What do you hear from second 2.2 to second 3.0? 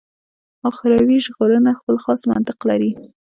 منطق لري.